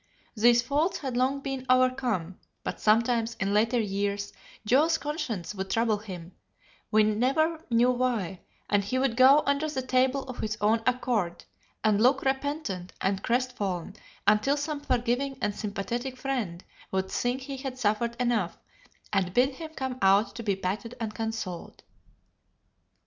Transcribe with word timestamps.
These 0.35 0.63
faults 0.63 0.97
had 0.97 1.15
long 1.15 1.41
been 1.41 1.63
overcome, 1.69 2.39
but 2.63 2.79
sometimes, 2.79 3.35
in 3.35 3.53
later 3.53 3.79
years, 3.79 4.33
Joe's 4.65 4.97
conscience 4.97 5.53
would 5.53 5.69
trouble 5.69 5.99
him, 5.99 6.31
we 6.89 7.03
never 7.03 7.63
knew 7.69 7.91
why, 7.91 8.39
and 8.67 8.83
he 8.83 8.97
would 8.97 9.15
go 9.15 9.43
under 9.45 9.69
the 9.69 9.83
table 9.83 10.23
of 10.23 10.39
his 10.39 10.57
own 10.59 10.81
accord, 10.87 11.45
and 11.83 12.01
look 12.01 12.23
repentant 12.23 12.93
and 12.99 13.21
crestfallen 13.21 13.95
until 14.25 14.57
some 14.57 14.79
forgiving 14.79 15.37
and 15.39 15.53
sympathetic 15.53 16.17
friend 16.17 16.63
would 16.91 17.11
think 17.11 17.41
he 17.41 17.57
had 17.57 17.77
suffered 17.77 18.15
enough 18.19 18.57
and 19.13 19.35
bid 19.35 19.53
him 19.53 19.69
come 19.75 19.99
out 20.01 20.33
to 20.33 20.41
be 20.41 20.55
patted 20.55 20.95
and 20.99 21.13
consoled. 21.13 21.83